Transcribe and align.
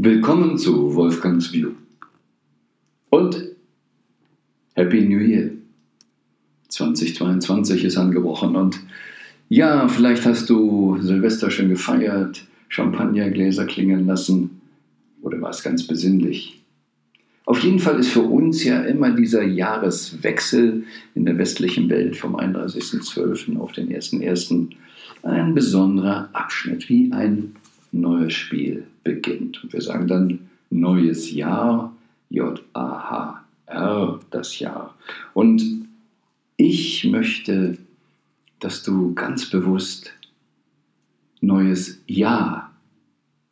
Willkommen 0.00 0.56
zu 0.58 0.94
Wolfgangs 0.94 1.52
View. 1.52 1.72
Und 3.10 3.48
Happy 4.74 5.00
New 5.00 5.18
Year. 5.18 5.50
2022 6.68 7.82
ist 7.82 7.96
angebrochen 7.96 8.54
und 8.54 8.78
ja, 9.48 9.88
vielleicht 9.88 10.24
hast 10.24 10.48
du 10.50 10.98
Silvester 11.00 11.50
schon 11.50 11.68
gefeiert, 11.68 12.46
Champagnergläser 12.68 13.66
klingen 13.66 14.06
lassen 14.06 14.60
oder 15.20 15.40
war 15.40 15.50
es 15.50 15.64
ganz 15.64 15.84
besinnlich. 15.84 16.62
Auf 17.44 17.58
jeden 17.64 17.80
Fall 17.80 17.98
ist 17.98 18.12
für 18.12 18.22
uns 18.22 18.62
ja 18.62 18.82
immer 18.82 19.10
dieser 19.10 19.42
Jahreswechsel 19.42 20.84
in 21.16 21.24
der 21.24 21.38
westlichen 21.38 21.90
Welt 21.90 22.14
vom 22.14 22.36
31.12. 22.36 23.58
auf 23.58 23.72
den 23.72 23.88
1.1. 23.88 24.68
ein 25.24 25.54
besonderer 25.56 26.28
Abschnitt, 26.34 26.88
wie 26.88 27.10
ein 27.10 27.56
neues 27.92 28.34
Spiel 28.34 28.86
beginnt. 29.04 29.62
Und 29.62 29.72
wir 29.72 29.80
sagen 29.80 30.06
dann 30.08 30.50
neues 30.70 31.32
Jahr, 31.32 31.94
J-A-H-R, 32.30 34.20
das 34.30 34.58
Jahr. 34.58 34.94
Und 35.34 35.62
ich 36.56 37.04
möchte, 37.04 37.78
dass 38.60 38.82
du 38.82 39.14
ganz 39.14 39.48
bewusst 39.48 40.12
neues 41.40 42.02
Jahr 42.06 42.72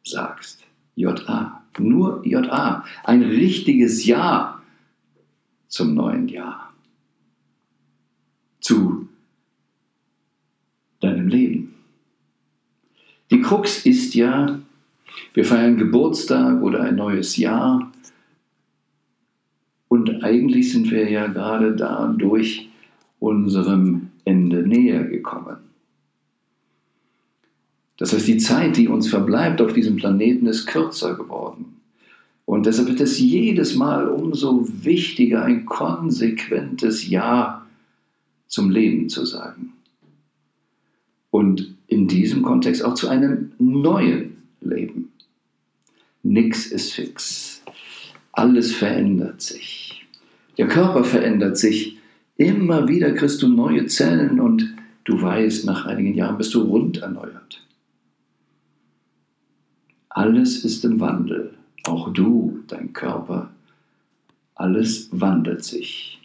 sagst. 0.04 0.64
J-A. 0.96 1.62
Nur 1.78 2.26
J-A. 2.26 2.84
Ein 3.04 3.22
richtiges 3.22 4.04
Ja 4.06 4.60
zum 5.68 5.94
neuen 5.94 6.28
Jahr. 6.28 6.72
Zu 8.60 9.08
deinem 11.00 11.28
Leben. 11.28 11.65
Die 13.30 13.40
Krux 13.40 13.84
ist 13.84 14.14
ja, 14.14 14.60
wir 15.34 15.44
feiern 15.44 15.76
Geburtstag 15.76 16.62
oder 16.62 16.82
ein 16.82 16.96
neues 16.96 17.36
Jahr 17.36 17.90
und 19.88 20.24
eigentlich 20.24 20.72
sind 20.72 20.90
wir 20.90 21.10
ja 21.10 21.26
gerade 21.26 21.74
dadurch 21.74 22.68
unserem 23.18 24.10
Ende 24.24 24.66
näher 24.66 25.04
gekommen. 25.04 25.56
Das 27.96 28.12
heißt, 28.12 28.28
die 28.28 28.36
Zeit, 28.36 28.76
die 28.76 28.88
uns 28.88 29.08
verbleibt 29.08 29.60
auf 29.60 29.72
diesem 29.72 29.96
Planeten, 29.96 30.46
ist 30.46 30.66
kürzer 30.66 31.14
geworden. 31.14 31.76
Und 32.44 32.66
deshalb 32.66 32.88
wird 32.88 33.00
es 33.00 33.18
jedes 33.18 33.74
Mal 33.74 34.08
umso 34.08 34.68
wichtiger, 34.84 35.44
ein 35.44 35.66
konsequentes 35.66 37.08
Ja 37.08 37.66
zum 38.46 38.70
Leben 38.70 39.08
zu 39.08 39.24
sagen. 39.24 39.72
Und 41.30 41.75
in 41.88 42.08
diesem 42.08 42.42
Kontext 42.42 42.84
auch 42.84 42.94
zu 42.94 43.08
einem 43.08 43.52
neuen 43.58 44.36
Leben. 44.60 45.12
Nix 46.22 46.66
ist 46.66 46.92
fix. 46.92 47.62
Alles 48.32 48.74
verändert 48.74 49.40
sich. 49.40 50.04
Der 50.58 50.68
Körper 50.68 51.04
verändert 51.04 51.56
sich. 51.56 51.98
Immer 52.36 52.88
wieder 52.88 53.12
kriegst 53.12 53.42
du 53.42 53.48
neue 53.48 53.86
Zellen 53.86 54.40
und 54.40 54.74
du 55.04 55.20
weißt, 55.20 55.64
nach 55.64 55.86
einigen 55.86 56.14
Jahren 56.14 56.36
bist 56.36 56.52
du 56.54 56.62
rund 56.62 56.98
erneuert. 56.98 57.62
Alles 60.08 60.64
ist 60.64 60.84
im 60.84 60.98
Wandel, 61.00 61.54
auch 61.84 62.12
du, 62.12 62.62
dein 62.66 62.92
Körper. 62.92 63.50
Alles 64.54 65.08
wandelt 65.12 65.62
sich 65.62 66.18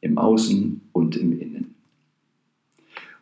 im 0.00 0.18
Außen 0.18 0.80
und 0.92 1.16
im 1.16 1.38
Innen. 1.38 1.73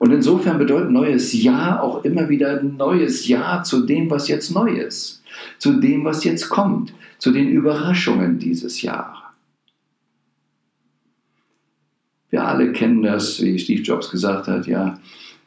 Und 0.02 0.10
insofern 0.10 0.58
bedeutet 0.58 0.90
neues 0.90 1.32
Ja 1.32 1.80
auch 1.80 2.04
immer 2.04 2.28
wieder 2.28 2.58
ein 2.58 2.76
neues 2.76 3.28
Ja 3.28 3.62
zu 3.62 3.86
dem, 3.86 4.10
was 4.10 4.26
jetzt 4.26 4.50
neu 4.50 4.68
ist, 4.68 5.22
zu 5.58 5.74
dem, 5.74 6.04
was 6.04 6.24
jetzt 6.24 6.48
kommt, 6.48 6.92
zu 7.18 7.30
den 7.30 7.48
Überraschungen 7.48 8.40
dieses 8.40 8.82
Jahres. 8.82 9.20
Wir 12.30 12.44
alle 12.44 12.72
kennen 12.72 13.04
das, 13.04 13.40
wie 13.42 13.56
Steve 13.60 13.82
Jobs 13.82 14.10
gesagt 14.10 14.48
hat, 14.48 14.66
ja, 14.66 14.98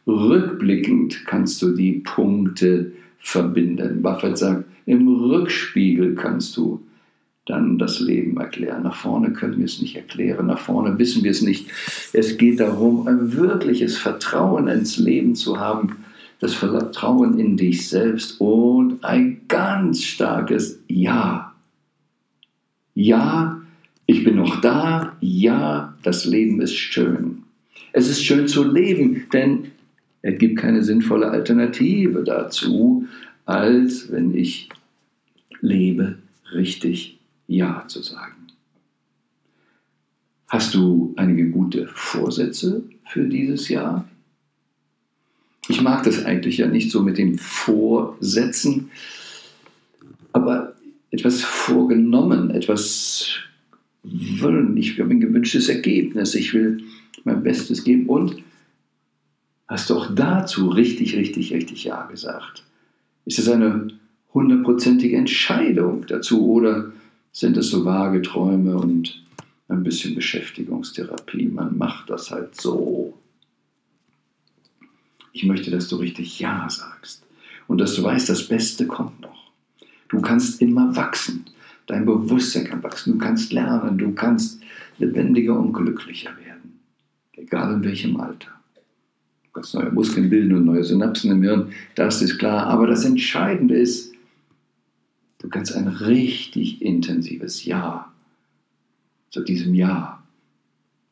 rückblickend 0.08 1.26
kannst 1.26 1.62
du 1.62 1.76
die 1.76 2.00
Punkte 2.06 2.94
verbinden. 3.20 4.02
Buffett 4.02 4.38
sagt, 4.38 4.64
im 4.86 5.06
Rückspiegel 5.06 6.16
kannst 6.16 6.56
du 6.56 6.82
dann 7.46 7.78
das 7.78 8.00
Leben 8.00 8.38
erklären. 8.38 8.84
Nach 8.84 8.96
vorne 8.96 9.32
können 9.32 9.58
wir 9.58 9.66
es 9.66 9.82
nicht 9.82 9.96
erklären, 9.96 10.48
nach 10.48 10.60
vorne 10.60 10.98
wissen 10.98 11.24
wir 11.24 11.32
es 11.32 11.42
nicht. 11.42 11.68
Es 12.12 12.38
geht 12.38 12.60
darum, 12.60 13.08
ein 13.08 13.34
wirkliches 13.34 13.98
Vertrauen 13.98 14.68
ins 14.68 14.98
Leben 14.98 15.36
zu 15.36 15.60
haben, 15.60 15.98
das 16.40 16.54
Vertrauen 16.54 17.40
in 17.40 17.56
dich 17.56 17.88
selbst 17.88 18.42
und 18.42 19.04
ein 19.04 19.42
ganz 19.48 20.04
starkes 20.04 20.80
Ja. 20.88 21.54
Ja, 22.94 23.62
ich 24.06 24.24
bin 24.24 24.38
noch 24.38 24.62
da. 24.62 25.16
Ja, 25.20 25.96
das 26.04 26.26
Leben 26.26 26.62
ist 26.62 26.76
schön. 26.76 27.44
Es 27.94 28.10
ist 28.10 28.24
schön 28.24 28.48
zu 28.48 28.64
leben, 28.64 29.26
denn 29.32 29.72
es 30.22 30.38
gibt 30.40 30.58
keine 30.58 30.84
sinnvolle 30.84 31.30
Alternative 31.30 32.24
dazu, 32.24 33.06
als 33.46 34.12
wenn 34.12 34.36
ich 34.36 34.70
lebe, 35.62 36.18
richtig 36.54 37.20
Ja 37.48 37.86
zu 37.88 38.02
sagen. 38.02 38.48
Hast 40.48 40.74
du 40.74 41.14
einige 41.18 41.50
gute 41.50 41.88
Vorsätze 41.88 42.84
für 43.08 43.28
dieses 43.28 43.68
Jahr? 43.70 44.08
Ich 45.68 45.82
mag 45.82 46.04
das 46.04 46.24
eigentlich 46.24 46.58
ja 46.58 46.68
nicht 46.68 46.92
so 46.92 47.02
mit 47.02 47.18
den 47.18 47.38
Vorsätzen, 47.40 48.92
aber 50.34 50.76
etwas 51.10 51.42
vorgenommen, 51.42 52.52
etwas 52.52 53.40
wollen. 54.04 54.78
Ich 54.78 55.00
habe 55.00 55.12
ein 55.12 55.20
gewünschtes 55.20 55.70
Ergebnis. 55.70 56.36
Ich 56.36 56.54
will 56.54 56.84
mein 57.24 57.42
Bestes 57.42 57.84
geben 57.84 58.08
und 58.08 58.38
hast 59.68 59.90
du 59.90 59.96
auch 59.96 60.14
dazu 60.14 60.70
richtig, 60.70 61.16
richtig, 61.16 61.52
richtig 61.54 61.86
Ja 61.86 62.06
gesagt? 62.06 62.64
Ist 63.26 63.40
es 63.40 63.50
eine 63.50 63.88
hundertprozentige 64.34 65.18
Entscheidung 65.18 66.06
dazu 66.08 66.52
oder 66.52 66.92
sind 67.36 67.58
es 67.58 67.70
so 67.70 67.84
vage 67.84 68.22
Träume 68.22 68.78
und 68.78 69.22
ein 69.68 69.84
bisschen 69.84 70.16
Beschäftigungstherapie? 70.16 71.50
Man 71.50 71.78
macht 71.78 72.10
das 72.10 72.32
halt 72.32 72.60
so. 72.60 73.14
Ich 75.34 75.44
möchte, 75.44 75.70
dass 75.70 75.90
du 75.90 75.98
richtig 75.98 76.40
Ja 76.40 76.66
sagst 76.70 77.24
und 77.68 77.80
dass 77.80 77.94
du 77.96 78.04
weißt, 78.04 78.30
das 78.30 78.48
Beste 78.48 78.88
kommt 78.88 79.20
noch. 79.20 79.52
Du 80.08 80.22
kannst 80.22 80.62
immer 80.62 80.96
wachsen. 80.96 81.44
Dein 81.88 82.06
Bewusstsein 82.06 82.64
kann 82.64 82.82
wachsen. 82.84 83.14
Du 83.14 83.20
kannst 83.20 83.52
lernen. 83.52 83.98
Du 83.98 84.14
kannst 84.14 84.62
lebendiger 84.98 85.60
und 85.60 85.74
glücklicher 85.74 86.32
werden. 86.38 86.80
Egal 87.34 87.74
in 87.74 87.84
welchem 87.84 88.16
Alter 88.18 88.52
kannst 89.54 89.74
neue 89.74 89.92
Muskeln 89.92 90.30
bilden 90.30 90.56
und 90.56 90.66
neue 90.66 90.84
Synapsen 90.84 91.32
im 91.32 91.42
Hirn, 91.42 91.72
das 91.96 92.22
ist 92.22 92.38
klar. 92.38 92.68
Aber 92.68 92.88
das 92.88 93.06
Entscheidende 93.06 93.76
ist, 93.76 94.15
du 95.46 95.52
kannst 95.52 95.76
ein 95.76 95.88
richtig 95.88 96.82
intensives 96.82 97.66
Ja 97.66 98.12
zu 99.30 99.44
diesem 99.44 99.76
Ja 99.76 100.24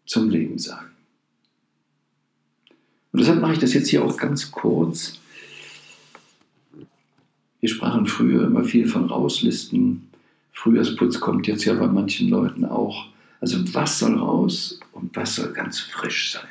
zum 0.07 0.29
Leben 0.29 0.57
sagen. 0.57 0.89
Und 3.11 3.19
deshalb 3.19 3.41
mache 3.41 3.53
ich 3.53 3.59
das 3.59 3.75
jetzt 3.75 3.89
hier 3.89 4.03
auch 4.03 4.17
ganz 4.17 4.51
kurz. 4.51 5.19
Wir 7.59 7.69
sprachen 7.69 8.07
früher 8.07 8.45
immer 8.45 8.63
viel 8.63 8.87
von 8.87 9.05
Rauslisten. 9.05 10.09
Frühjahrsputz 10.51 11.19
kommt 11.19 11.45
jetzt 11.45 11.65
ja 11.65 11.75
bei 11.75 11.87
manchen 11.87 12.29
Leuten 12.29 12.65
auch. 12.65 13.09
Also 13.39 13.59
was 13.75 13.99
soll 13.99 14.17
raus 14.17 14.79
und 14.93 15.15
was 15.15 15.35
soll 15.35 15.53
ganz 15.53 15.79
frisch 15.79 16.31
sein? 16.31 16.41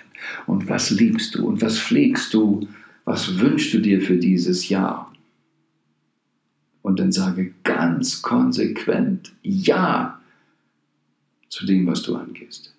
Und 0.47 0.69
was 0.69 0.91
liebst 0.91 1.35
du 1.35 1.49
und 1.49 1.61
was 1.61 1.81
pflegst 1.81 2.33
du? 2.33 2.69
Was 3.05 3.41
wünschst 3.41 3.75
du 3.75 3.81
dir 3.81 4.01
für 4.01 4.17
dieses 4.17 4.69
Jahr? 4.69 5.12
Und 6.93 7.01
dann 7.01 7.11
sage 7.11 7.55
ganz 7.65 8.21
konsequent 8.21 9.33
Ja 9.43 10.21
zu 11.49 11.65
dem, 11.65 11.87
was 11.87 12.03
du 12.03 12.17
angehst. 12.17 12.75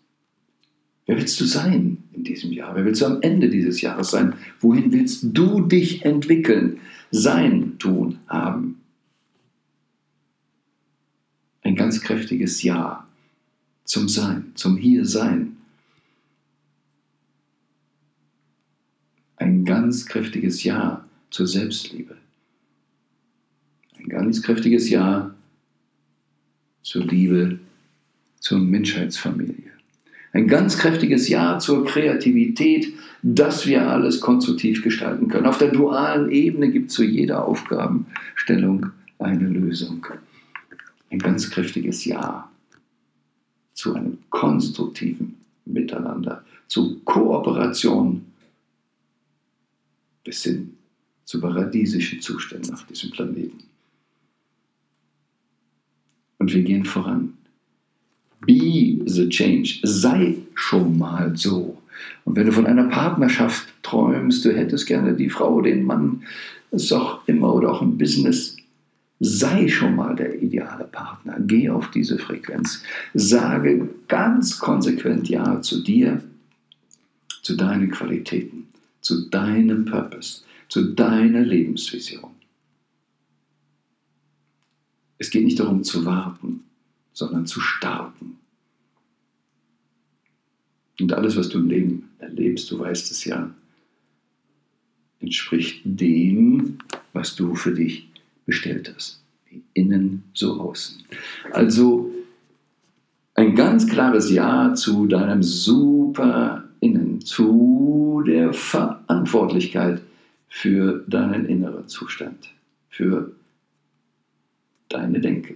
Wer 1.07 1.17
willst 1.17 1.41
du 1.41 1.45
sein 1.45 2.03
in 2.11 2.23
diesem 2.23 2.51
Jahr? 2.51 2.75
Wer 2.75 2.85
willst 2.85 3.01
du 3.01 3.07
am 3.07 3.23
Ende 3.23 3.49
dieses 3.49 3.81
Jahres 3.81 4.11
sein? 4.11 4.35
Wohin 4.59 4.91
willst 4.91 5.25
du 5.33 5.61
dich 5.61 6.05
entwickeln? 6.05 6.79
Sein, 7.09 7.79
tun, 7.79 8.19
haben. 8.27 8.81
Ein 11.63 11.75
ganz 11.75 11.99
kräftiges 11.99 12.61
Ja 12.61 13.07
zum 13.83 14.07
Sein, 14.07 14.51
zum 14.53 14.77
Hier-Sein. 14.77 15.57
ein 19.38 19.65
ganz 19.65 20.05
kräftiges 20.05 20.63
Ja 20.63 21.03
zur 21.31 21.47
Selbstliebe. 21.47 22.15
Ein 24.23 24.27
ganz 24.27 24.41
kräftiges 24.41 24.89
Ja 24.89 25.35
zur 26.81 27.03
Liebe 27.03 27.59
zur 28.39 28.57
Menschheitsfamilie. 28.57 29.71
Ein 30.31 30.47
ganz 30.47 30.77
kräftiges 30.77 31.27
Ja 31.27 31.59
zur 31.59 31.83
Kreativität, 31.83 32.93
dass 33.21 33.67
wir 33.67 33.85
alles 33.85 34.21
konstruktiv 34.21 34.81
gestalten 34.81 35.27
können. 35.27 35.45
Auf 35.45 35.57
der 35.57 35.71
dualen 35.71 36.31
Ebene 36.31 36.71
gibt 36.71 36.89
es 36.89 36.95
zu 36.95 37.03
jeder 37.03 37.45
Aufgabenstellung 37.45 38.91
eine 39.19 39.49
Lösung. 39.49 40.07
Ein 41.11 41.19
ganz 41.19 41.49
kräftiges 41.49 42.05
Ja 42.05 42.49
zu 43.73 43.93
einem 43.93 44.19
konstruktiven 44.29 45.35
Miteinander, 45.65 46.45
zu 46.67 47.01
Kooperation 47.01 48.23
bis 50.23 50.43
hin 50.43 50.77
zu 51.25 51.41
paradiesischen 51.41 52.21
Zuständen 52.21 52.73
auf 52.73 52.85
diesem 52.85 53.11
Planeten. 53.11 53.72
Und 56.43 56.53
wir 56.53 56.63
gehen 56.63 56.83
voran. 56.83 57.35
Be 58.45 58.99
the 59.05 59.29
change. 59.29 59.79
Sei 59.83 60.35
schon 60.55 60.97
mal 60.97 61.31
so. 61.37 61.77
Und 62.25 62.35
wenn 62.35 62.47
du 62.47 62.51
von 62.51 62.65
einer 62.65 62.89
Partnerschaft 62.89 63.69
träumst, 63.81 64.43
du 64.43 64.53
hättest 64.53 64.85
gerne 64.85 65.13
die 65.13 65.29
Frau, 65.29 65.61
den 65.61 65.85
Mann, 65.85 66.23
ist 66.71 66.91
auch 66.91 67.25
immer 67.29 67.53
oder 67.55 67.71
auch 67.71 67.81
im 67.81 67.97
Business, 67.97 68.57
sei 69.21 69.69
schon 69.69 69.95
mal 69.95 70.17
der 70.17 70.43
ideale 70.43 70.83
Partner. 70.83 71.37
Geh 71.39 71.69
auf 71.69 71.89
diese 71.91 72.19
Frequenz. 72.19 72.83
Sage 73.13 73.87
ganz 74.09 74.59
konsequent 74.59 75.29
Ja 75.29 75.61
zu 75.61 75.81
dir, 75.81 76.21
zu 77.41 77.55
deinen 77.55 77.89
Qualitäten, 77.89 78.67
zu 78.99 79.29
deinem 79.29 79.85
Purpose, 79.85 80.41
zu 80.67 80.91
deiner 80.93 81.43
Lebensvision. 81.43 82.31
Es 85.23 85.29
geht 85.29 85.45
nicht 85.45 85.57
darum 85.57 85.85
zu 85.85 86.03
warten, 86.03 86.65
sondern 87.13 87.45
zu 87.45 87.61
starten. 87.61 88.35
Und 90.99 91.13
alles, 91.13 91.37
was 91.37 91.47
du 91.47 91.59
im 91.59 91.69
Leben 91.69 92.09
erlebst, 92.19 92.69
du 92.69 92.79
weißt 92.79 93.09
es 93.09 93.23
ja, 93.23 93.49
entspricht 95.21 95.79
dem, 95.85 96.77
was 97.13 97.37
du 97.37 97.55
für 97.55 97.73
dich 97.73 98.09
bestellt 98.45 98.93
hast. 98.93 99.23
Wie 99.49 99.63
innen 99.73 100.25
so 100.33 100.59
außen. 100.59 101.01
Also 101.53 102.11
ein 103.35 103.55
ganz 103.55 103.87
klares 103.87 104.29
Ja 104.29 104.73
zu 104.73 105.05
deinem 105.05 105.41
super 105.41 106.67
Innen, 106.81 107.21
zu 107.21 108.21
der 108.27 108.51
Verantwortlichkeit 108.51 110.01
für 110.49 111.05
deinen 111.07 111.45
inneren 111.45 111.87
Zustand, 111.87 112.49
für 112.89 113.31
deine 114.93 115.19
Denke, 115.19 115.55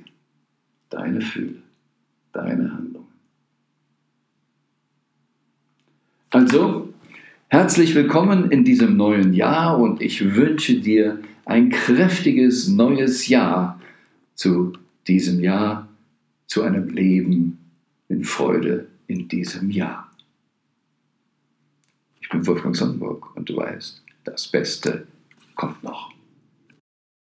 deine 0.89 1.21
Fühle, 1.21 1.61
deine 2.33 2.73
Handlungen. 2.73 3.07
Also, 6.31 6.93
herzlich 7.47 7.93
willkommen 7.95 8.51
in 8.51 8.63
diesem 8.63 8.97
neuen 8.97 9.33
Jahr 9.33 9.79
und 9.79 10.01
ich 10.01 10.35
wünsche 10.35 10.81
dir 10.81 11.19
ein 11.45 11.69
kräftiges 11.69 12.67
neues 12.67 13.27
Jahr 13.27 13.79
zu 14.33 14.73
diesem 15.07 15.39
Jahr, 15.39 15.87
zu 16.47 16.63
einem 16.63 16.89
Leben 16.89 17.59
in 18.09 18.23
Freude 18.23 18.87
in 19.07 19.27
diesem 19.27 19.69
Jahr. 19.69 20.11
Ich 22.21 22.29
bin 22.29 22.45
Wolfgang 22.45 22.75
Sonnenburg 22.75 23.35
und 23.35 23.49
du 23.49 23.55
weißt, 23.55 24.03
das 24.25 24.47
Beste 24.47 25.07
kommt 25.55 25.81
noch. 25.83 26.16